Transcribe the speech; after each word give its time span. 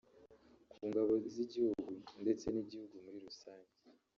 ku 0.71 0.79
ngabo 0.87 1.13
z’igihugu 1.33 1.91
ndetse 2.21 2.45
n’igihugu 2.49 2.95
muri 3.03 3.17
rusange 3.25 3.73